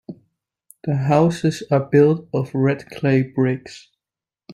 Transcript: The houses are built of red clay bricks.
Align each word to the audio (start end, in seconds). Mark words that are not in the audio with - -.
The 0.83 0.95
houses 0.95 1.61
are 1.69 1.85
built 1.87 2.27
of 2.33 2.55
red 2.55 2.89
clay 2.89 3.21
bricks. 3.21 3.91